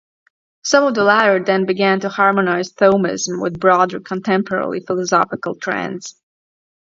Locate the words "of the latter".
0.85-1.43